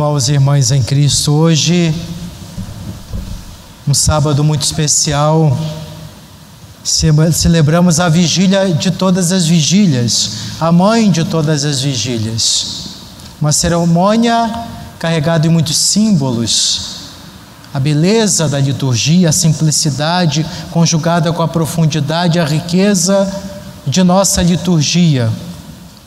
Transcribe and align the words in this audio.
irmãos 0.00 0.30
e 0.30 0.32
irmãs 0.32 0.70
em 0.70 0.82
Cristo. 0.82 1.30
Hoje, 1.30 1.94
um 3.86 3.92
sábado 3.92 4.42
muito 4.42 4.62
especial, 4.62 5.54
celebramos 6.82 8.00
a 8.00 8.08
vigília 8.08 8.72
de 8.72 8.92
todas 8.92 9.30
as 9.30 9.44
vigílias, 9.44 10.30
a 10.58 10.72
mãe 10.72 11.10
de 11.10 11.22
todas 11.22 11.66
as 11.66 11.82
vigílias. 11.82 12.86
Uma 13.38 13.52
cerimônia 13.52 14.50
carregada 14.98 15.40
de 15.40 15.50
muitos 15.50 15.76
símbolos, 15.76 16.80
a 17.74 17.78
beleza 17.78 18.48
da 18.48 18.58
liturgia, 18.58 19.28
a 19.28 19.32
simplicidade 19.32 20.46
conjugada 20.70 21.30
com 21.30 21.42
a 21.42 21.48
profundidade, 21.48 22.40
a 22.40 22.46
riqueza 22.46 23.30
de 23.86 24.02
nossa 24.02 24.40
liturgia. 24.40 25.30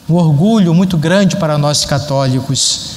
Um 0.09 0.15
orgulho 0.15 0.73
muito 0.73 0.97
grande 0.97 1.35
para 1.35 1.59
nós 1.59 1.85
católicos 1.85 2.92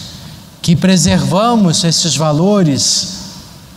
que 0.67 0.75
preservamos 0.75 1.85
esses 1.85 2.17
valores 2.17 3.19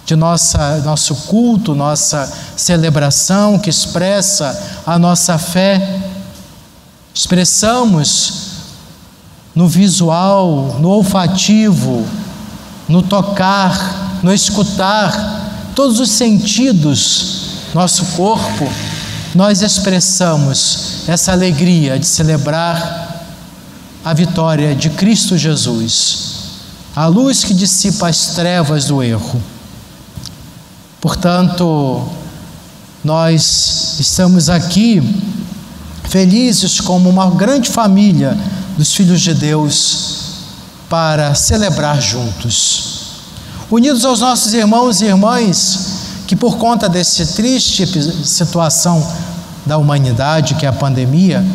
de 0.07 0.16
nossa, 0.16 0.77
nosso 0.77 1.13
culto, 1.27 1.75
nossa 1.75 2.27
celebração, 2.57 3.59
que 3.59 3.70
expressa 3.70 4.81
a 4.88 4.97
nossa 4.97 5.38
fé. 5.38 6.02
Expressamos 7.13 8.53
no 9.53 9.67
visual, 9.67 10.80
no 10.80 10.89
olfativo, 10.89 12.03
no 12.88 13.03
tocar, 13.03 14.17
no 14.23 14.33
escutar, 14.33 15.71
todos 15.75 15.99
os 15.99 16.09
sentidos, 16.09 17.67
nosso 17.71 18.03
corpo, 18.17 18.67
nós 19.35 19.61
expressamos 19.61 21.08
essa 21.08 21.33
alegria 21.33 21.99
de 21.99 22.08
celebrar 22.08 23.27
a 24.03 24.11
vitória 24.11 24.73
de 24.73 24.89
Cristo 24.89 25.38
Jesus 25.38 26.38
a 26.95 27.05
luz 27.05 27.43
que 27.43 27.53
dissipa 27.53 28.09
as 28.09 28.27
trevas 28.27 28.85
do 28.85 29.02
erro. 29.02 29.41
Portanto, 31.00 32.08
nós 33.03 33.97
estamos 34.00 34.50
aqui 34.50 35.02
felizes 36.09 36.81
como 36.81 37.09
uma 37.09 37.30
grande 37.30 37.69
família 37.69 38.38
dos 38.77 38.94
filhos 38.94 39.22
de 39.22 39.33
Deus 39.33 40.19
para 40.89 41.36
celebrar 41.36 42.02
juntos. 42.02 42.89
Unidos 43.69 44.03
aos 44.03 44.21
nossos 44.21 44.53
irmãos 44.53 45.02
e 45.02 45.05
irmãs 45.05 45.99
que 46.25 46.36
por 46.36 46.58
conta 46.58 46.89
desse 46.89 47.25
triste 47.33 47.86
situação 48.25 49.05
da 49.66 49.77
humanidade 49.77 50.55
que 50.55 50.66
é 50.66 50.69
a 50.69 50.73
pandemia, 50.73 51.45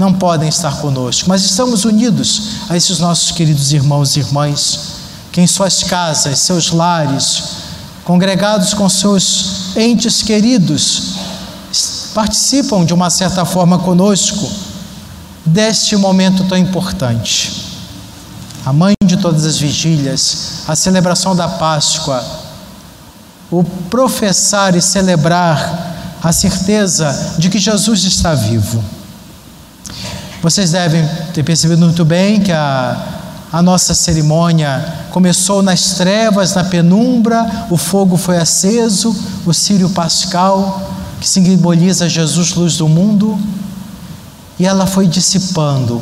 não 0.00 0.14
podem 0.14 0.48
estar 0.48 0.78
conosco, 0.78 1.28
mas 1.28 1.44
estamos 1.44 1.84
unidos 1.84 2.42
a 2.70 2.76
esses 2.76 2.98
nossos 2.98 3.32
queridos 3.32 3.70
irmãos 3.70 4.16
e 4.16 4.20
irmãs, 4.20 4.80
que 5.30 5.42
em 5.42 5.46
suas 5.46 5.82
casas, 5.82 6.38
seus 6.38 6.70
lares, 6.70 7.42
congregados 8.02 8.72
com 8.72 8.88
seus 8.88 9.76
entes 9.76 10.22
queridos, 10.22 11.16
participam 12.14 12.84
de 12.84 12.94
uma 12.94 13.10
certa 13.10 13.44
forma 13.44 13.78
conosco 13.78 14.50
deste 15.44 15.94
momento 15.96 16.44
tão 16.44 16.56
importante. 16.56 17.68
A 18.64 18.72
mãe 18.72 18.94
de 19.04 19.18
todas 19.18 19.44
as 19.44 19.58
vigílias, 19.58 20.62
a 20.66 20.74
celebração 20.74 21.36
da 21.36 21.46
Páscoa, 21.46 22.24
o 23.50 23.62
professar 23.62 24.74
e 24.74 24.80
celebrar 24.80 26.18
a 26.22 26.32
certeza 26.32 27.34
de 27.38 27.50
que 27.50 27.58
Jesus 27.58 28.04
está 28.04 28.34
vivo. 28.34 28.82
Vocês 30.42 30.70
devem 30.70 31.06
ter 31.34 31.42
percebido 31.42 31.84
muito 31.84 32.02
bem 32.02 32.40
que 32.40 32.50
a, 32.50 32.96
a 33.52 33.60
nossa 33.60 33.94
cerimônia 33.94 34.82
começou 35.10 35.62
nas 35.62 35.92
trevas, 35.94 36.54
na 36.54 36.64
penumbra, 36.64 37.66
o 37.68 37.76
fogo 37.76 38.16
foi 38.16 38.38
aceso, 38.38 39.14
o 39.44 39.52
círio 39.52 39.90
pascal, 39.90 40.90
que 41.20 41.28
simboliza 41.28 42.08
Jesus, 42.08 42.54
luz 42.54 42.78
do 42.78 42.88
mundo, 42.88 43.38
e 44.58 44.64
ela 44.64 44.86
foi 44.86 45.06
dissipando. 45.06 46.00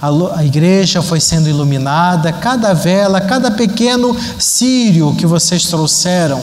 A, 0.00 0.38
a 0.38 0.44
igreja 0.44 1.02
foi 1.02 1.20
sendo 1.20 1.48
iluminada, 1.48 2.32
cada 2.32 2.72
vela, 2.72 3.20
cada 3.20 3.50
pequeno 3.50 4.16
círio 4.38 5.12
que 5.16 5.26
vocês 5.26 5.64
trouxeram 5.64 6.40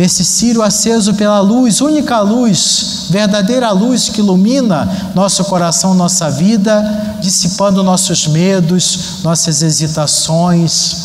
esse 0.00 0.24
ciro 0.24 0.62
aceso 0.62 1.14
pela 1.14 1.40
luz, 1.40 1.80
única 1.80 2.20
luz, 2.20 3.06
verdadeira 3.10 3.70
luz 3.70 4.08
que 4.08 4.20
ilumina 4.20 5.12
nosso 5.14 5.44
coração, 5.44 5.94
nossa 5.94 6.30
vida, 6.30 7.18
dissipando 7.20 7.82
nossos 7.82 8.26
medos, 8.26 9.22
nossas 9.22 9.62
hesitações, 9.62 10.96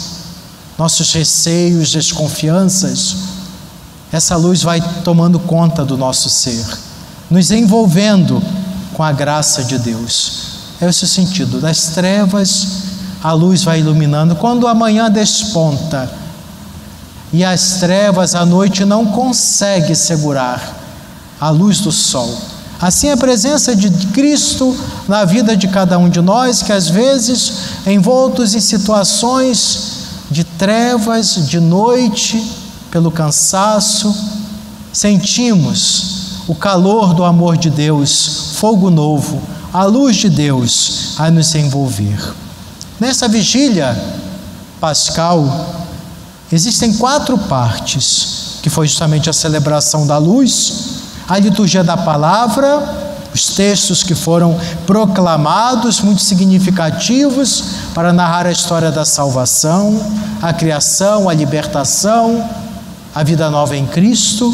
nossos 0.78 1.11
receios, 1.13 1.91
desconfianças. 1.91 3.16
Essa 4.11 4.35
luz 4.35 4.63
vai 4.63 4.81
tomando 5.03 5.39
conta 5.39 5.83
do 5.83 5.97
nosso 5.97 6.29
ser, 6.29 6.66
nos 7.29 7.51
envolvendo 7.51 8.41
com 8.94 9.03
a 9.03 9.12
graça 9.12 9.63
de 9.63 9.77
Deus. 9.77 10.44
É 10.79 10.88
esse 10.88 11.03
o 11.03 11.07
sentido. 11.07 11.59
Das 11.59 11.88
trevas, 11.88 12.67
a 13.23 13.33
luz 13.33 13.63
vai 13.63 13.79
iluminando. 13.79 14.35
Quando 14.35 14.67
a 14.67 14.73
manhã 14.73 15.09
desponta, 15.09 16.09
e 17.34 17.44
as 17.44 17.80
trevas 17.80 18.36
a 18.36 18.46
noite 18.46 18.86
não 18.86 19.08
consegue 19.08 19.96
segurar 19.96 20.75
a 21.40 21.50
luz 21.50 21.80
do 21.80 21.91
sol. 21.91 22.34
Assim, 22.81 23.09
a 23.09 23.18
presença 23.18 23.75
de 23.75 23.90
Cristo 24.08 24.75
na 25.08 25.24
vida 25.24 25.56
de 25.56 25.68
cada 25.68 25.97
um 25.97 26.09
de 26.09 26.22
nós, 26.22 26.62
que 26.62 26.72
às 26.72 26.90
vezes, 26.90 27.53
envoltos 27.88 28.53
em 28.53 28.59
situações 28.59 29.96
de 30.30 30.44
trevas, 30.44 31.47
de 31.47 31.59
noite, 31.59 32.41
pelo 32.91 33.12
cansaço, 33.12 34.13
sentimos 34.92 36.44
o 36.47 36.56
calor 36.56 37.13
do 37.13 37.24
amor 37.24 37.57
de 37.57 37.69
Deus, 37.69 38.52
fogo 38.56 38.90
novo, 38.90 39.42
a 39.74 39.84
luz 39.84 40.18
de 40.18 40.30
Deus 40.30 41.16
a 41.18 41.31
nos 41.31 41.53
envolver. 41.56 42.34
Nessa 43.00 43.28
vigília 43.28 43.97
pascal, 44.80 45.84
Existem 46.56 46.94
quatro 46.94 47.38
partes, 47.38 48.60
que 48.62 48.70
foi 48.70 48.88
justamente 48.88 49.30
a 49.30 49.34
celebração 49.34 50.08
da 50.08 50.18
luz, 50.18 51.02
a 51.28 51.38
liturgia 51.38 51.84
da 51.84 51.98
palavra, 51.98 53.28
os 53.34 53.48
textos 53.48 54.04
que 54.04 54.16
foram 54.16 54.58
proclamados, 54.88 56.00
muito 56.00 56.22
significativos 56.22 57.62
para 57.94 58.14
narrar 58.14 58.46
a 58.46 58.54
história 58.54 58.90
da 58.90 59.04
salvação, 59.04 60.02
a 60.42 60.54
criação, 60.54 61.28
a 61.28 61.34
libertação, 61.34 62.50
a 63.14 63.22
vida 63.22 63.50
nova 63.50 63.76
em 63.76 63.86
Cristo, 63.86 64.50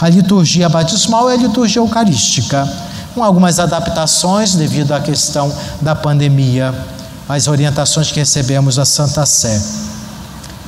a 0.00 0.08
liturgia 0.08 0.68
batismal 0.68 1.28
e 1.28 1.34
a 1.34 1.36
liturgia 1.38 1.82
eucarística, 1.82 2.72
com 3.16 3.24
algumas 3.24 3.58
adaptações 3.58 4.54
devido 4.54 4.92
à 4.92 5.00
questão 5.00 5.52
da 5.80 5.96
pandemia, 5.96 6.72
as 7.28 7.48
orientações 7.48 8.12
que 8.12 8.20
recebemos 8.20 8.76
da 8.76 8.84
Santa 8.84 9.26
Sé. 9.26 9.91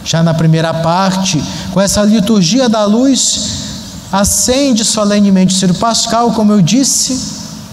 Já 0.05 0.23
na 0.23 0.35
primeira 0.35 0.73
parte, 0.75 1.43
com 1.73 1.81
essa 1.81 2.03
liturgia 2.03 2.69
da 2.69 2.85
luz, 2.85 3.65
acende 4.13 4.85
solenemente 4.85 5.55
o 5.55 5.59
Ciro 5.59 5.75
Pascal, 5.75 6.33
como 6.33 6.53
eu 6.53 6.61
disse, 6.61 7.19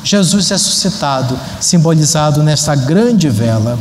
Jesus 0.04 0.50
ressuscitado, 0.50 1.38
simbolizado 1.60 2.42
nesta 2.42 2.74
grande 2.74 3.30
vela. 3.30 3.78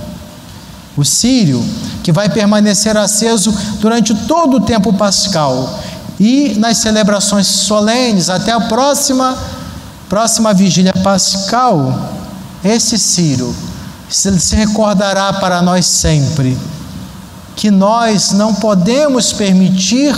O 0.97 1.05
Sírio, 1.05 1.65
que 2.03 2.13
vai 2.13 2.29
permanecer 2.29 2.97
aceso 2.97 3.55
durante 3.79 4.15
todo 4.27 4.57
o 4.57 4.61
tempo 4.61 4.93
pascal 4.93 5.81
e 6.19 6.55
nas 6.59 6.79
celebrações 6.79 7.47
solenes 7.47 8.29
até 8.29 8.53
a 8.53 8.61
próxima 8.61 9.39
próxima 10.09 10.53
vigília 10.53 10.93
pascal, 10.93 12.13
esse 12.65 12.99
Ciro 12.99 13.55
se 14.11 14.57
recordará 14.57 15.33
para 15.35 15.63
nós 15.63 15.87
sempre 15.87 16.59
que 17.61 17.71
nós 17.71 18.33
não 18.33 18.55
podemos 18.55 19.35
permitir 19.35 20.17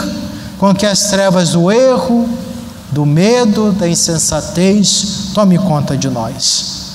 com 0.60 0.72
que 0.72 0.86
as 0.86 1.08
trevas 1.08 1.50
do 1.50 1.72
erro, 1.72 2.28
do 2.92 3.04
medo, 3.04 3.72
da 3.72 3.88
insensatez 3.88 5.32
tome 5.34 5.58
conta 5.58 5.96
de 5.96 6.08
nós. 6.08 6.92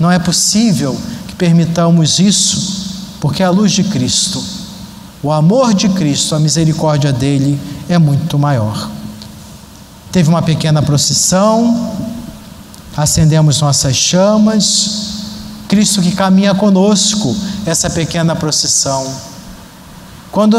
Não 0.00 0.10
é 0.10 0.18
possível 0.18 0.98
que 1.28 1.36
permitamos 1.36 2.18
isso, 2.18 3.16
porque 3.20 3.40
a 3.40 3.50
luz 3.50 3.70
de 3.70 3.84
Cristo, 3.84 4.42
o 5.22 5.30
amor 5.30 5.72
de 5.72 5.88
Cristo, 5.90 6.34
a 6.34 6.40
misericórdia 6.40 7.12
dele 7.12 7.56
é 7.88 7.96
muito 7.96 8.36
maior. 8.36 8.90
Teve 10.10 10.28
uma 10.28 10.42
pequena 10.42 10.82
procissão, 10.82 11.94
acendemos 12.96 13.60
nossas 13.60 13.94
chamas, 13.94 14.90
Cristo 15.68 16.02
que 16.02 16.10
caminha 16.10 16.52
conosco, 16.52 17.32
essa 17.64 17.88
pequena 17.88 18.34
procissão 18.34 19.33
quando 20.34 20.58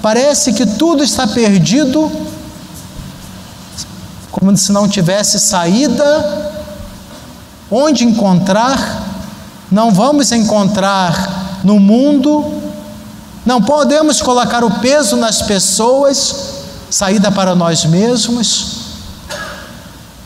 parece 0.00 0.54
que 0.54 0.64
tudo 0.64 1.04
está 1.04 1.26
perdido, 1.26 2.10
como 4.32 4.56
se 4.56 4.72
não 4.72 4.88
tivesse 4.88 5.38
saída, 5.38 6.50
onde 7.70 8.02
encontrar? 8.02 9.02
Não 9.70 9.92
vamos 9.92 10.32
encontrar 10.32 11.60
no 11.62 11.78
mundo, 11.78 12.62
não 13.44 13.60
podemos 13.60 14.22
colocar 14.22 14.64
o 14.64 14.70
peso 14.80 15.18
nas 15.18 15.42
pessoas, 15.42 16.34
saída 16.88 17.30
para 17.30 17.54
nós 17.54 17.84
mesmos, 17.84 18.76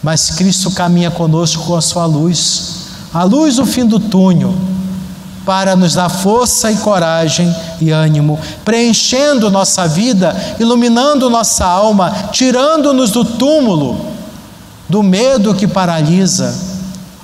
mas 0.04 0.30
Cristo 0.30 0.70
caminha 0.70 1.10
conosco 1.10 1.64
com 1.64 1.74
a 1.74 1.82
sua 1.82 2.06
luz, 2.06 2.76
a 3.12 3.24
luz 3.24 3.56
do 3.56 3.66
fim 3.66 3.86
do 3.86 3.98
túnel, 3.98 4.54
para 5.44 5.74
nos 5.74 5.94
dar 5.94 6.08
força 6.08 6.70
e 6.70 6.76
coragem 6.76 7.52
e 7.80 7.90
ânimo, 7.90 8.38
preenchendo 8.64 9.50
nossa 9.50 9.86
vida, 9.86 10.56
iluminando 10.58 11.30
nossa 11.30 11.64
alma, 11.64 12.28
tirando-nos 12.32 13.10
do 13.10 13.24
túmulo, 13.24 14.06
do 14.88 15.02
medo 15.02 15.54
que 15.54 15.66
paralisa. 15.66 16.54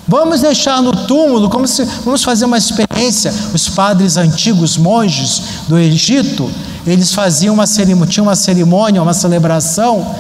Vamos 0.07 0.41
deixar 0.41 0.83
no 0.83 0.91
túmulo, 1.07 1.49
como 1.49 1.69
se 1.69 1.85
vamos 2.05 2.25
fazer 2.25 2.45
uma 2.45 2.59
experiência. 2.59 3.33
Os 3.55 3.69
padres 3.69 4.17
antigos, 4.17 4.77
monges 4.77 5.43
do 5.69 5.79
Egito, 5.79 6.51
eles 6.85 7.15
faziam 7.15 7.55
uma 7.55 7.67
cerimônia, 7.67 8.13
tinha 8.13 8.25
uma 8.25 8.35
cerimônia, 8.35 9.01
uma 9.01 9.15
celebração, 9.15 10.15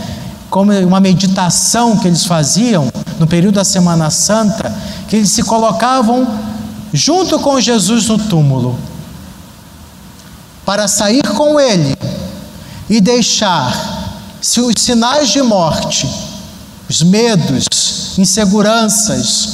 como 0.48 0.72
uma 0.72 1.00
meditação 1.00 1.96
que 1.96 2.06
eles 2.06 2.24
faziam 2.24 2.88
no 3.18 3.26
período 3.26 3.56
da 3.56 3.64
Semana 3.64 4.10
Santa, 4.10 4.72
que 5.08 5.16
eles 5.16 5.30
se 5.32 5.42
colocavam 5.42 6.26
junto 6.92 7.38
com 7.38 7.60
Jesus 7.60 8.06
no 8.08 8.18
túmulo, 8.18 8.78
para 10.70 10.86
sair 10.86 11.26
com 11.34 11.58
ele 11.58 11.96
e 12.88 13.00
deixar 13.00 14.38
se 14.40 14.60
os 14.60 14.72
sinais 14.78 15.28
de 15.28 15.42
morte, 15.42 16.08
os 16.88 17.02
medos, 17.02 18.16
inseguranças, 18.16 19.48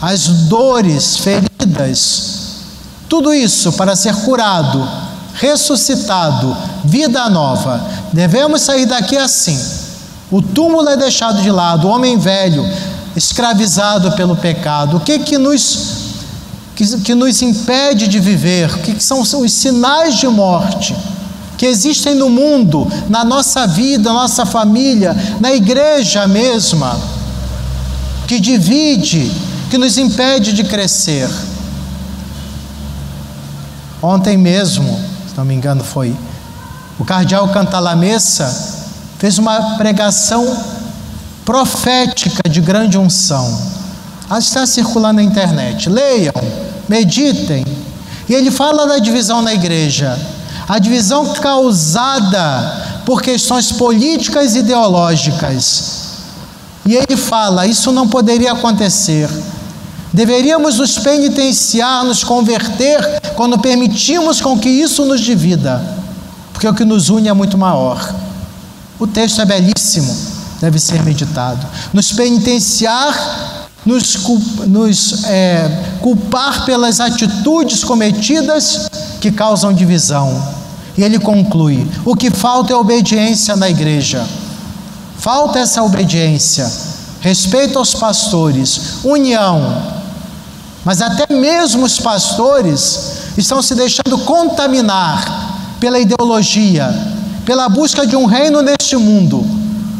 as 0.00 0.28
dores, 0.48 1.18
feridas, 1.18 2.22
tudo 3.06 3.34
isso 3.34 3.70
para 3.74 3.94
ser 3.94 4.14
curado, 4.14 4.88
ressuscitado, 5.34 6.56
vida 6.86 7.28
nova. 7.28 7.78
Devemos 8.10 8.62
sair 8.62 8.86
daqui 8.86 9.18
assim. 9.18 9.62
O 10.30 10.40
túmulo 10.40 10.88
é 10.88 10.96
deixado 10.96 11.42
de 11.42 11.50
lado, 11.50 11.86
o 11.86 11.90
homem 11.90 12.18
velho, 12.18 12.66
escravizado 13.14 14.12
pelo 14.12 14.34
pecado. 14.34 14.96
O 14.96 15.00
que 15.00 15.18
que 15.18 15.36
nos 15.36 15.99
que, 16.80 17.00
que 17.00 17.14
nos 17.14 17.42
impede 17.42 18.08
de 18.08 18.18
viver, 18.18 18.78
que 18.78 18.98
são, 19.04 19.22
são 19.22 19.42
os 19.42 19.52
sinais 19.52 20.16
de 20.16 20.26
morte 20.26 20.96
que 21.58 21.66
existem 21.66 22.14
no 22.14 22.30
mundo, 22.30 22.90
na 23.06 23.22
nossa 23.22 23.66
vida, 23.66 24.10
na 24.10 24.20
nossa 24.20 24.46
família, 24.46 25.14
na 25.40 25.52
igreja 25.52 26.26
mesma, 26.26 26.98
que 28.26 28.40
divide, 28.40 29.30
que 29.68 29.76
nos 29.76 29.98
impede 29.98 30.54
de 30.54 30.64
crescer. 30.64 31.28
Ontem 34.00 34.38
mesmo, 34.38 34.98
se 35.28 35.36
não 35.36 35.44
me 35.44 35.52
engano, 35.52 35.84
foi 35.84 36.16
o 36.98 37.04
cardeal 37.04 37.46
Cantalamessa 37.48 38.78
fez 39.18 39.36
uma 39.36 39.76
pregação 39.76 40.56
profética 41.44 42.48
de 42.48 42.62
grande 42.62 42.96
unção. 42.96 43.79
Está 44.38 44.66
circulando 44.66 45.14
na 45.14 45.22
internet. 45.22 45.88
Leiam 45.88 46.32
meditem. 46.90 47.64
E 48.28 48.34
ele 48.34 48.50
fala 48.50 48.86
da 48.86 48.98
divisão 48.98 49.40
na 49.40 49.54
igreja, 49.54 50.18
a 50.68 50.78
divisão 50.78 51.32
causada 51.34 53.02
por 53.06 53.22
questões 53.22 53.70
políticas 53.72 54.54
e 54.54 54.58
ideológicas. 54.58 56.00
E 56.84 56.96
ele 56.96 57.16
fala: 57.16 57.66
isso 57.66 57.92
não 57.92 58.08
poderia 58.08 58.52
acontecer. 58.52 59.28
Deveríamos 60.12 60.78
nos 60.78 60.98
penitenciar, 60.98 62.04
nos 62.04 62.24
converter, 62.24 63.20
quando 63.36 63.58
permitimos 63.58 64.40
com 64.40 64.58
que 64.58 64.68
isso 64.68 65.04
nos 65.04 65.20
divida, 65.20 65.80
porque 66.52 66.66
o 66.66 66.74
que 66.74 66.84
nos 66.84 67.08
une 67.08 67.28
é 67.28 67.32
muito 67.32 67.56
maior. 67.56 68.12
O 68.98 69.06
texto 69.06 69.40
é 69.40 69.44
belíssimo, 69.44 70.14
deve 70.60 70.80
ser 70.80 71.02
meditado. 71.04 71.64
Nos 71.92 72.12
penitenciar 72.12 73.69
nos, 73.84 74.16
nos 74.66 75.24
é, 75.24 75.96
culpar 76.00 76.64
pelas 76.64 77.00
atitudes 77.00 77.82
cometidas 77.82 78.88
que 79.20 79.30
causam 79.30 79.72
divisão. 79.72 80.42
E 80.96 81.02
ele 81.02 81.18
conclui: 81.18 81.86
o 82.04 82.14
que 82.14 82.30
falta 82.30 82.72
é 82.72 82.76
obediência 82.76 83.56
na 83.56 83.68
igreja. 83.68 84.26
Falta 85.18 85.58
essa 85.58 85.82
obediência, 85.82 86.70
respeito 87.20 87.78
aos 87.78 87.94
pastores, 87.94 89.04
união. 89.04 90.00
Mas 90.82 91.02
até 91.02 91.32
mesmo 91.32 91.84
os 91.84 91.98
pastores 91.98 93.34
estão 93.36 93.60
se 93.60 93.74
deixando 93.74 94.16
contaminar 94.24 95.76
pela 95.78 95.98
ideologia, 95.98 96.88
pela 97.44 97.68
busca 97.68 98.06
de 98.06 98.16
um 98.16 98.24
reino 98.24 98.62
neste 98.62 98.96
mundo, 98.96 99.46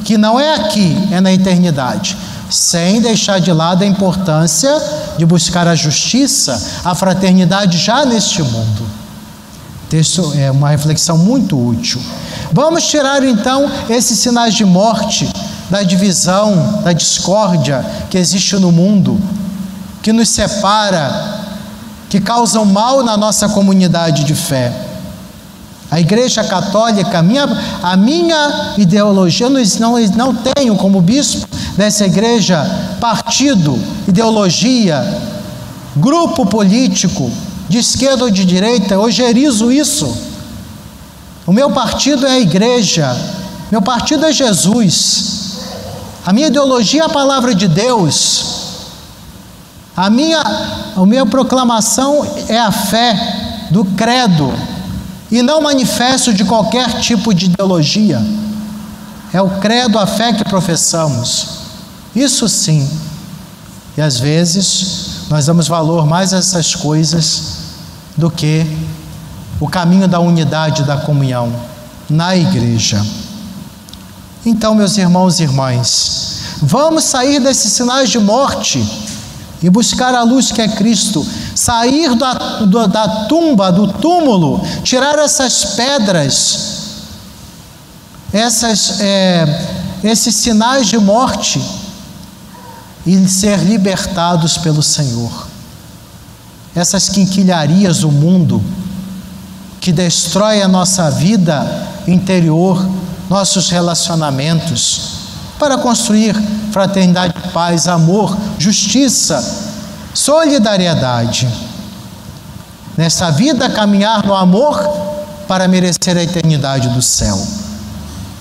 que 0.07 0.17
não 0.17 0.41
é 0.41 0.55
aqui, 0.55 0.97
é 1.11 1.21
na 1.21 1.31
eternidade 1.31 2.17
sem 2.51 3.01
deixar 3.01 3.41
de 3.41 3.53
lado 3.53 3.83
a 3.83 3.87
importância 3.87 4.71
de 5.17 5.25
buscar 5.25 5.67
a 5.69 5.75
justiça, 5.75 6.61
a 6.85 6.95
fraternidade 6.95 7.79
já 7.79 8.05
neste 8.05 8.43
mundo. 8.43 8.87
Texto 9.89 10.33
é 10.37 10.51
uma 10.51 10.69
reflexão 10.71 11.19
muito 11.19 11.59
útil. 11.59 12.01
Vamos 12.53 12.87
tirar 12.87 13.25
então 13.25 13.71
esses 13.89 14.19
sinais 14.19 14.55
de 14.55 14.65
morte, 14.65 15.29
da 15.69 15.83
divisão, 15.83 16.81
da 16.83 16.93
discórdia 16.93 17.85
que 18.09 18.19
existe 18.19 18.57
no 18.57 18.73
mundo, 18.73 19.21
que 20.03 20.13
nos 20.13 20.29
separa, 20.29 21.41
que 22.09 22.21
causam 22.21 22.65
mal 22.65 23.05
na 23.05 23.17
nossa 23.17 23.49
comunidade 23.49 24.25
de 24.25 24.35
fé. 24.35 24.73
A 25.91 25.99
Igreja 25.99 26.45
Católica, 26.45 27.19
a 27.19 27.23
minha, 27.23 27.49
a 27.83 27.97
minha 27.97 28.75
ideologia, 28.79 29.47
eu 29.47 29.51
não, 29.51 29.99
não 30.17 30.35
tenho 30.35 30.77
como 30.77 31.01
bispo 31.01 31.49
dessa 31.81 32.05
igreja 32.05 32.63
partido, 33.01 33.83
ideologia, 34.07 35.03
grupo 35.97 36.45
político, 36.45 37.33
de 37.71 37.79
esquerda 37.79 38.25
ou 38.25 38.31
de 38.31 38.45
direita, 38.45 38.93
eu 38.93 39.11
gerizo 39.11 39.73
isso. 39.73 40.15
O 41.47 41.53
meu 41.55 41.71
partido 41.71 42.27
é 42.27 42.33
a 42.33 42.39
igreja, 42.39 43.17
meu 43.71 43.81
partido 43.81 44.27
é 44.27 44.31
Jesus, 44.31 45.55
a 46.27 46.35
minha 46.35 46.49
ideologia 46.49 47.01
é 47.01 47.07
a 47.07 47.09
palavra 47.09 47.55
de 47.55 47.67
Deus, 47.67 48.45
a 49.97 50.11
minha, 50.11 50.43
a 50.95 51.07
minha 51.07 51.25
proclamação 51.25 52.27
é 52.47 52.59
a 52.59 52.71
fé 52.71 53.69
do 53.71 53.87
credo 53.87 54.53
e 55.31 55.41
não 55.41 55.63
manifesto 55.63 56.35
de 56.35 56.45
qualquer 56.45 57.01
tipo 57.01 57.33
de 57.33 57.47
ideologia. 57.47 58.21
É 59.33 59.41
o 59.41 59.49
credo, 59.61 59.99
a 59.99 60.07
fé 60.07 60.35
que 60.35 60.45
professamos. 60.45 61.60
Isso 62.15 62.49
sim. 62.49 62.89
E 63.97 64.01
às 64.01 64.19
vezes 64.19 65.27
nós 65.29 65.47
damos 65.47 65.69
valor 65.69 66.07
mais 66.07 66.33
a 66.33 66.39
essas 66.39 66.75
coisas 66.75 67.59
do 68.17 68.31
que 68.31 68.67
o 69.61 69.69
caminho 69.69 70.09
da 70.09 70.19
unidade 70.19 70.85
da 70.85 70.97
comunhão 70.97 71.53
na 72.09 72.37
igreja. 72.37 73.05
Então, 74.45 74.75
meus 74.75 74.97
irmãos 74.97 75.39
e 75.39 75.45
irmãs, 75.45 76.39
vamos 76.63 77.05
sair 77.05 77.41
desses 77.41 77.73
sinais 77.73 78.11
de 78.11 78.19
morte 78.19 78.85
e 79.63 79.69
buscar 79.69 80.15
a 80.15 80.23
luz 80.23 80.51
que 80.51 80.63
é 80.63 80.69
Cristo, 80.69 81.25
sair 81.55 82.15
da, 82.17 82.33
da 82.87 83.27
tumba, 83.27 83.71
do 83.71 83.87
túmulo, 83.87 84.61
tirar 84.83 85.19
essas 85.19 85.77
pedras, 85.77 86.59
essas, 88.33 89.01
é, 89.01 89.69
esses 90.03 90.35
sinais 90.35 90.87
de 90.89 90.99
morte 90.99 91.80
e 93.07 93.29
ser 93.29 93.59
libertados 93.59 94.59
pelo 94.59 94.83
Senhor. 94.83 95.49
Essas 96.75 97.09
quinquilharias 97.09 97.99
do 97.99 98.11
mundo 98.11 98.63
que 99.81 99.91
destrói 99.91 100.63
a 100.63 100.69
nossa 100.69 101.11
vida 101.11 101.89
interior, 102.07 102.87
nossos 103.29 103.71
relacionamentos, 103.71 105.21
para 105.59 105.79
construir 105.79 106.35
fraternidade, 106.71 107.35
paz, 107.53 107.89
amor, 107.89 108.37
justiça, 108.59 109.43
solidariedade. 110.15 111.49
Nessa 112.97 113.31
vida, 113.31 113.69
caminhar 113.71 114.25
no 114.27 114.35
amor 114.35 114.79
para 115.49 115.67
merecer 115.67 116.17
a 116.17 116.23
eternidade 116.23 116.89
do 116.91 117.03
céu. 117.03 117.41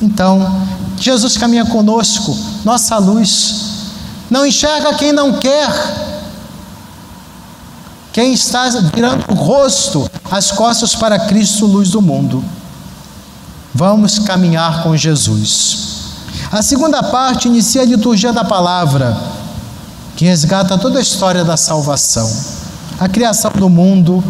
Então, 0.02 0.66
Jesus 0.98 1.38
caminha 1.38 1.66
conosco, 1.66 2.38
nossa 2.64 2.98
luz. 2.98 3.79
Não 4.30 4.46
enxerga 4.46 4.94
quem 4.94 5.12
não 5.12 5.34
quer. 5.34 5.70
Quem 8.12 8.34
está 8.34 8.68
virando 8.94 9.26
o 9.30 9.34
rosto, 9.34 10.10
as 10.30 10.52
costas 10.52 10.96
para 10.96 11.20
Cristo, 11.28 11.66
luz 11.66 11.90
do 11.90 12.02
mundo. 12.02 12.44
Vamos 13.74 14.20
caminhar 14.20 14.84
com 14.84 14.98
Jesus. 14.98 15.90
A 16.52 16.62
segunda 16.62 17.04
parte 17.04 17.48
inicia 17.48 17.82
a 17.82 17.86
liturgia 17.86 18.34
da 18.34 18.44
palavra, 18.44 19.16
que 20.16 20.26
resgata 20.26 20.78
toda 20.78 21.00
a 21.00 21.02
história 21.02 21.44
da 21.44 21.56
salvação. 21.56 22.30
A 23.00 23.08
criação 23.08 23.52
do 23.52 23.70
mundo, 23.70 24.24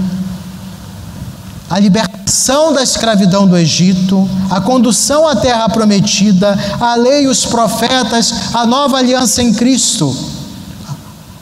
a 1.70 1.80
libertação 1.80 2.74
da 2.74 2.82
escravidão 2.82 3.48
do 3.48 3.56
Egito, 3.56 4.28
a 4.50 4.60
condução 4.60 5.28
à 5.28 5.36
terra 5.36 5.70
prometida, 5.70 6.58
a 6.80 6.96
lei 6.96 7.24
e 7.24 7.28
os 7.28 7.46
profetas, 7.46 8.34
a 8.54 8.66
nova 8.66 8.98
aliança 8.98 9.44
em 9.44 9.54
Cristo. 9.54 10.16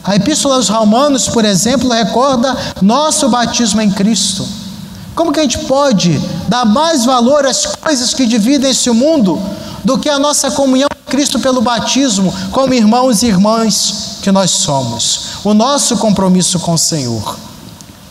A 0.04 0.16
Epístola 0.16 0.56
aos 0.56 0.68
Romanos, 0.68 1.28
por 1.28 1.44
exemplo, 1.44 1.90
recorda 1.90 2.56
nosso 2.82 3.28
batismo 3.28 3.80
em 3.80 3.90
Cristo. 3.90 4.46
Como 5.14 5.32
que 5.32 5.40
a 5.40 5.42
gente 5.42 5.58
pode 5.60 6.18
dar 6.48 6.64
mais 6.64 7.04
valor 7.04 7.46
às 7.46 7.66
coisas 7.66 8.14
que 8.14 8.26
dividem 8.26 8.70
esse 8.70 8.90
mundo 8.90 9.40
do 9.84 9.98
que 9.98 10.08
a 10.08 10.18
nossa 10.18 10.50
comunhão 10.50 10.88
com 10.88 11.10
Cristo 11.10 11.38
pelo 11.40 11.60
batismo, 11.60 12.32
como 12.52 12.72
irmãos 12.72 13.22
e 13.22 13.26
irmãs 13.26 14.18
que 14.22 14.30
nós 14.30 14.50
somos? 14.50 15.20
O 15.42 15.54
nosso 15.54 15.96
compromisso 15.96 16.60
com 16.60 16.74
o 16.74 16.78
Senhor. 16.78 17.36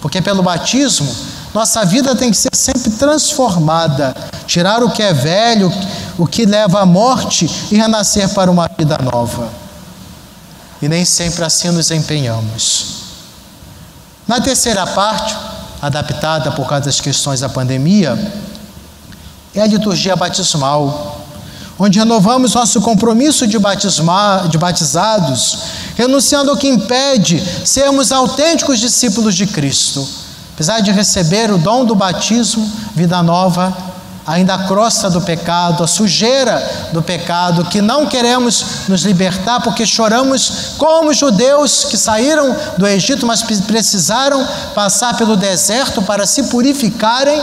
Porque 0.02 0.22
pelo 0.22 0.44
batismo 0.44 1.08
nossa 1.54 1.86
vida 1.86 2.16
tem 2.16 2.32
que 2.32 2.38
ser 2.38 2.54
sempre 2.54 2.92
transformada, 2.92 4.16
tirar 4.46 4.84
o 4.84 4.92
que 4.92 5.02
é 5.02 5.14
velho, 5.14 5.72
o 6.18 6.28
que 6.28 6.46
leva 6.46 6.82
à 6.82 6.86
morte 6.86 7.50
e 7.72 7.76
renascer 7.76 8.30
para 8.34 8.52
uma 8.52 8.70
vida 8.78 8.98
nova. 8.98 9.50
E 10.82 10.88
nem 10.88 11.06
sempre 11.06 11.44
assim 11.44 11.70
nos 11.70 11.90
empenhamos. 11.90 12.98
Na 14.28 14.42
terceira 14.42 14.86
parte, 14.86 15.36
adaptada 15.82 16.52
por 16.52 16.68
causa 16.68 16.86
das 16.86 17.02
questões 17.02 17.40
da 17.40 17.50
pandemia, 17.50 18.18
é 19.56 19.62
a 19.62 19.68
liturgia 19.68 20.16
batismal, 20.16 21.26
onde 21.80 21.98
renovamos 21.98 22.54
nosso 22.54 22.82
compromisso 22.82 23.48
de, 23.48 23.58
batismar, 23.58 24.48
de 24.48 24.58
batizados, 24.58 25.58
renunciando 25.96 26.52
ao 26.52 26.58
que 26.58 26.68
impede 26.68 27.42
sermos 27.66 28.12
autênticos 28.12 28.80
discípulos 28.80 29.34
de 29.34 29.48
Cristo 29.48 30.27
Apesar 30.58 30.80
de 30.80 30.92
receber 30.92 31.52
o 31.52 31.58
dom 31.60 31.86
do 31.86 31.94
batismo, 31.94 32.68
vida 32.96 33.22
nova, 33.22 33.78
ainda 34.26 34.56
a 34.56 34.64
crosta 34.64 35.08
do 35.08 35.22
pecado, 35.22 35.84
a 35.84 35.88
sujeira 35.88 36.90
do 36.92 37.04
pecado, 37.04 37.66
que 37.66 37.80
não 37.80 38.08
queremos 38.08 38.66
nos 38.88 39.04
libertar 39.04 39.62
porque 39.62 39.86
choramos 39.86 40.74
como 40.76 41.14
judeus 41.14 41.84
que 41.84 41.96
saíram 41.96 42.56
do 42.76 42.88
Egito, 42.88 43.24
mas 43.24 43.44
precisaram 43.44 44.44
passar 44.74 45.16
pelo 45.16 45.38
deserto 45.38 46.02
para 46.02 46.26
se 46.26 46.46
purificarem, 46.46 47.40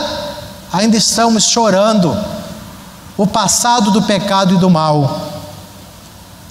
ainda 0.73 0.97
estamos 0.97 1.45
chorando 1.45 2.13
o 3.15 3.25
passado 3.25 3.91
do 3.91 4.01
pecado 4.01 4.55
e 4.55 4.57
do 4.57 4.69
mal. 4.69 5.31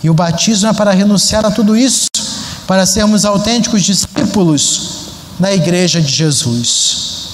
E 0.03 0.09
o 0.09 0.15
batismo 0.15 0.71
é 0.71 0.73
para 0.73 0.93
renunciar 0.93 1.45
a 1.45 1.51
tudo 1.51 1.77
isso, 1.77 2.07
para 2.67 2.87
sermos 2.87 3.27
autênticos 3.27 3.83
discípulos 3.83 4.94
na 5.39 5.53
igreja 5.53 6.01
de 6.01 6.13
Jesus. 6.13 7.25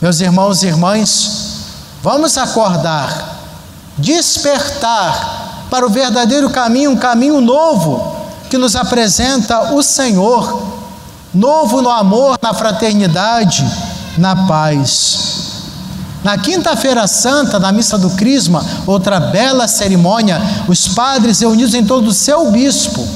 Meus 0.00 0.20
irmãos 0.20 0.62
e 0.62 0.66
irmãs, 0.66 1.30
vamos 2.02 2.36
acordar, 2.36 3.38
despertar 3.96 5.66
para 5.70 5.86
o 5.86 5.90
verdadeiro 5.90 6.50
caminho, 6.50 6.90
um 6.90 6.96
caminho 6.96 7.40
novo 7.40 8.16
que 8.50 8.58
nos 8.58 8.76
apresenta 8.76 9.72
o 9.72 9.82
Senhor, 9.82 10.62
novo 11.32 11.80
no 11.80 11.88
amor, 11.88 12.38
na 12.42 12.52
fraternidade, 12.52 13.64
na 14.18 14.36
paz. 14.46 15.32
Na 16.22 16.38
Quinta-feira 16.38 17.06
Santa, 17.06 17.58
na 17.58 17.72
missa 17.72 17.98
do 17.98 18.10
Crisma, 18.10 18.64
outra 18.86 19.18
bela 19.18 19.66
cerimônia, 19.66 20.40
os 20.68 20.88
padres 20.88 21.40
reunidos 21.40 21.74
em 21.74 21.84
todo 21.84 22.08
o 22.08 22.12
seu 22.12 22.50
bispo, 22.52 23.06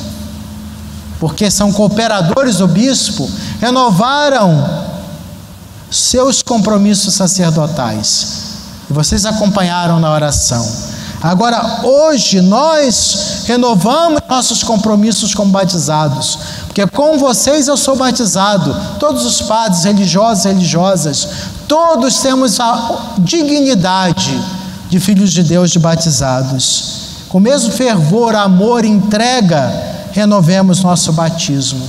porque 1.18 1.50
são 1.50 1.72
cooperadores 1.72 2.56
do 2.56 2.68
bispo, 2.68 3.30
renovaram 3.60 4.84
seus 5.90 6.42
compromissos 6.42 7.14
sacerdotais. 7.14 8.44
E 8.88 8.92
vocês 8.92 9.24
acompanharam 9.24 9.98
na 9.98 10.12
oração. 10.12 10.66
Agora, 11.22 11.80
hoje, 11.82 12.40
nós 12.40 13.44
renovamos 13.46 14.20
nossos 14.28 14.62
compromissos 14.62 15.34
como 15.34 15.50
batizados, 15.50 16.38
porque 16.66 16.86
com 16.86 17.18
vocês 17.18 17.68
eu 17.68 17.76
sou 17.76 17.96
batizado, 17.96 18.76
todos 19.00 19.24
os 19.24 19.40
padres 19.40 19.84
religiosos 19.84 20.44
e 20.44 20.48
religiosas, 20.48 21.28
todos 21.66 22.20
temos 22.20 22.60
a 22.60 23.14
dignidade 23.18 24.38
de 24.90 25.00
filhos 25.00 25.32
de 25.32 25.42
Deus 25.42 25.70
de 25.70 25.78
batizados. 25.78 26.96
Com 27.28 27.38
o 27.38 27.40
mesmo 27.40 27.72
fervor, 27.72 28.36
amor 28.36 28.84
entrega, 28.84 29.95
renovemos 30.16 30.82
nosso 30.82 31.12
batismo. 31.12 31.86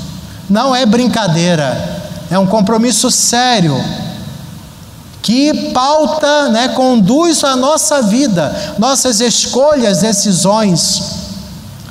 Não 0.49 0.75
é 0.75 0.85
brincadeira, 0.85 2.01
é 2.29 2.37
um 2.37 2.45
compromisso 2.45 3.09
sério 3.09 3.73
que 5.21 5.71
pauta, 5.71 6.49
né, 6.49 6.69
conduz 6.69 7.41
a 7.43 7.55
nossa 7.55 8.01
vida, 8.01 8.75
nossas 8.77 9.21
escolhas, 9.21 9.99
decisões, 9.99 11.01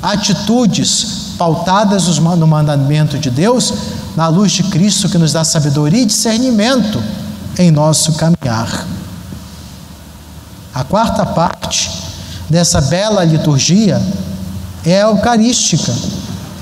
atitudes 0.01 1.33
pautadas 1.39 2.17
no 2.19 2.47
mandamento 2.47 3.17
de 3.17 3.31
Deus, 3.31 3.73
na 4.15 4.27
luz 4.27 4.51
de 4.51 4.63
Cristo 4.63 5.09
que 5.09 5.17
nos 5.17 5.33
dá 5.33 5.43
sabedoria 5.43 6.03
e 6.03 6.05
discernimento 6.05 7.01
em 7.57 7.71
nosso 7.71 8.13
caminhar. 8.13 8.85
A 10.73 10.83
quarta 10.83 11.25
parte 11.25 11.91
dessa 12.47 12.79
bela 12.81 13.23
liturgia 13.23 13.99
é 14.85 15.01
a 15.01 15.07
eucarística. 15.07 15.93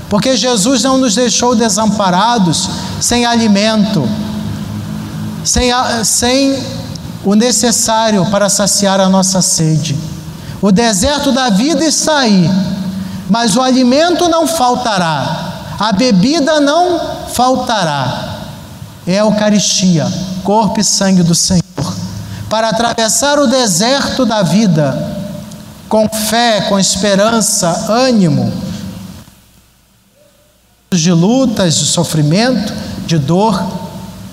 Porque 0.10 0.38
Jesus 0.38 0.84
não 0.84 0.98
nos 0.98 1.16
deixou 1.16 1.56
desamparados, 1.56 2.70
sem 3.02 3.26
alimento, 3.26 4.08
sem, 5.44 5.72
sem 6.04 6.64
o 7.24 7.34
necessário 7.34 8.26
para 8.28 8.50
saciar 8.50 9.00
a 9.00 9.10
nossa 9.10 9.42
sede. 9.42 9.98
O 10.62 10.72
deserto 10.72 11.32
da 11.32 11.50
vida 11.50 11.84
está 11.84 12.20
aí, 12.20 12.50
mas 13.30 13.56
o 13.56 13.62
alimento 13.62 14.30
não 14.30 14.48
faltará, 14.48 15.76
a 15.80 15.92
bebida 15.92 16.60
não 16.60 17.00
faltará. 17.34 18.34
É 19.08 19.20
a 19.20 19.24
Eucaristia, 19.24 20.08
corpo 20.44 20.80
e 20.80 20.84
sangue 20.84 21.22
do 21.22 21.36
Senhor, 21.36 21.62
para 22.50 22.70
atravessar 22.70 23.38
o 23.38 23.48
deserto 23.48 24.26
da 24.26 24.42
vida 24.42 25.16
com 25.88 26.10
fé, 26.10 26.62
com 26.62 26.80
esperança, 26.80 27.86
ânimo 27.90 28.52
de 30.94 31.12
lutas, 31.12 31.76
de 31.76 31.86
sofrimento, 31.86 32.74
de 33.06 33.18
dor, 33.18 33.62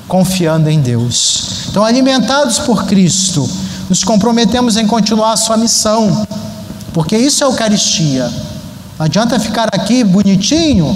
confiando 0.06 0.68
em 0.68 0.80
Deus. 0.80 1.66
Então, 1.68 1.84
alimentados 1.84 2.58
por 2.58 2.84
Cristo, 2.84 3.48
nos 3.88 4.04
comprometemos 4.04 4.76
em 4.76 4.86
continuar 4.86 5.32
a 5.32 5.36
sua 5.36 5.56
missão, 5.56 6.26
porque 6.92 7.16
isso 7.16 7.42
é 7.42 7.46
Eucaristia. 7.46 8.30
Não 8.98 9.06
adianta 9.06 9.40
ficar 9.40 9.68
aqui 9.72 10.04
bonitinho, 10.04 10.94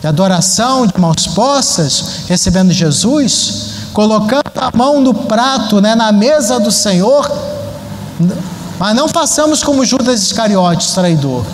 de 0.00 0.06
adoração, 0.06 0.86
de 0.86 0.98
mãos 0.98 1.26
postas, 1.28 2.26
recebendo 2.28 2.72
Jesus, 2.72 3.70
colocando 3.92 4.52
a 4.56 4.70
mão 4.76 5.00
no 5.00 5.12
prato, 5.12 5.80
né, 5.80 5.94
na 5.94 6.12
mesa 6.12 6.60
do 6.60 6.70
Senhor, 6.70 7.28
mas 8.78 8.94
não 8.94 9.08
façamos 9.08 9.62
como 9.62 9.84
Judas 9.84 10.22
Iscariotes, 10.22 10.92
traidor. 10.92 11.44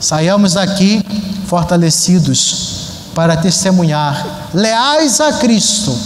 Saiamos 0.00 0.54
daqui 0.54 1.04
fortalecidos 1.46 2.76
para 3.14 3.36
testemunhar, 3.36 4.50
leais 4.52 5.20
a 5.20 5.32
Cristo, 5.34 5.96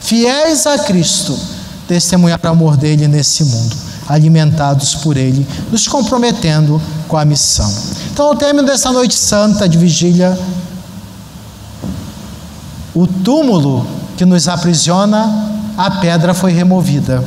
fiéis 0.00 0.66
a 0.66 0.78
Cristo, 0.78 1.38
testemunhar 1.86 2.40
o 2.42 2.48
amor 2.48 2.76
dele 2.76 3.06
nesse 3.06 3.44
mundo, 3.44 3.76
alimentados 4.08 4.94
por 4.94 5.16
ele, 5.16 5.46
nos 5.70 5.86
comprometendo 5.86 6.80
com 7.06 7.16
a 7.18 7.24
missão. 7.24 7.70
Então, 8.10 8.28
ao 8.28 8.36
término 8.36 8.66
dessa 8.66 8.90
noite 8.90 9.14
santa 9.14 9.68
de 9.68 9.76
vigília, 9.76 10.38
o 12.94 13.06
túmulo 13.06 13.86
que 14.16 14.24
nos 14.24 14.48
aprisiona, 14.48 15.50
a 15.76 15.90
pedra 15.90 16.32
foi 16.32 16.52
removida. 16.52 17.22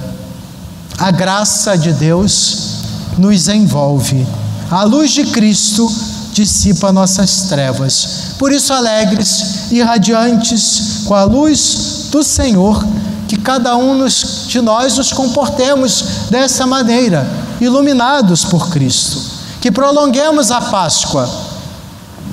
A 0.97 1.11
graça 1.11 1.77
de 1.77 1.93
Deus 1.93 2.79
nos 3.15 3.47
envolve. 3.47 4.25
A 4.71 4.83
luz 4.83 5.09
de 5.09 5.25
Cristo 5.25 5.91
dissipa 6.31 6.91
nossas 6.91 7.43
trevas. 7.43 8.35
Por 8.37 8.51
isso, 8.51 8.71
alegres 8.71 9.71
e 9.71 9.81
radiantes 9.81 11.01
com 11.05 11.15
a 11.15 11.23
luz 11.23 12.07
do 12.11 12.23
Senhor, 12.23 12.85
que 13.27 13.35
cada 13.35 13.75
um 13.75 14.05
de 14.05 14.61
nós 14.61 14.95
nos 14.95 15.11
comportemos 15.11 16.27
dessa 16.29 16.67
maneira, 16.67 17.27
iluminados 17.59 18.45
por 18.45 18.69
Cristo. 18.69 19.19
Que 19.59 19.71
prolonguemos 19.71 20.51
a 20.51 20.61
Páscoa 20.61 21.27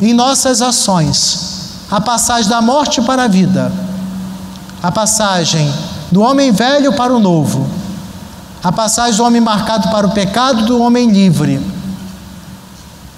em 0.02 0.12
nossas 0.12 0.61
ações, 0.61 1.38
a 1.90 2.02
passagem 2.02 2.50
da 2.50 2.61
morte 2.61 3.00
para 3.00 3.25
a 3.25 3.28
vida, 3.28 3.73
a 4.83 4.93
passagem 4.93 5.73
do 6.12 6.21
homem 6.21 6.52
velho 6.52 6.93
para 6.93 7.14
o 7.14 7.19
novo, 7.19 7.66
a 8.62 8.71
passagem 8.71 9.16
do 9.16 9.25
homem 9.25 9.40
marcado 9.40 9.88
para 9.88 10.07
o 10.07 10.11
pecado, 10.11 10.66
do 10.66 10.83
homem 10.83 11.11
livre 11.11 11.75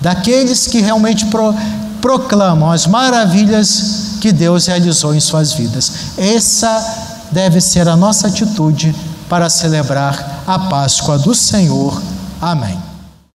daqueles 0.01 0.67
que 0.67 0.81
realmente 0.81 1.27
pro, 1.27 1.55
proclamam 2.01 2.71
as 2.71 2.87
maravilhas 2.87 4.19
que 4.21 4.33
Deus 4.33 4.67
realizou 4.67 5.15
em 5.15 5.21
suas 5.21 5.53
vidas. 5.53 5.93
Essa 6.17 7.07
deve 7.31 7.61
ser 7.61 7.89
a 7.89 7.97
nossa 7.97 8.29
atitude 8.29 8.95
para 9.29 9.51
celebrar 9.51 10.43
a 10.47 10.59
Páscoa 10.59 11.19
do 11.19 11.35
Senhor. 11.35 12.01
Amém. 12.41 12.88